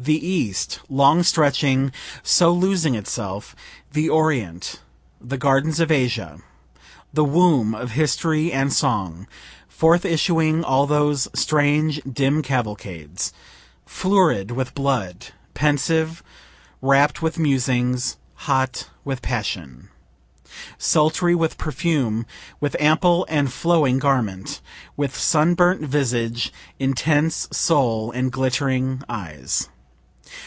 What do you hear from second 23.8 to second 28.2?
garment. With sunburnt visage, intense soul